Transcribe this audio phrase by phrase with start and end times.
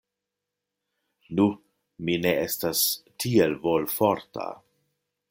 [1.39, 1.45] Nu,
[2.07, 2.83] mi ne estas
[3.25, 4.49] tiel volforta.